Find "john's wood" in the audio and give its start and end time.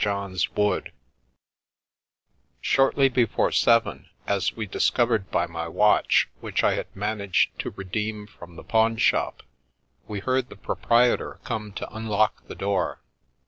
0.03-0.91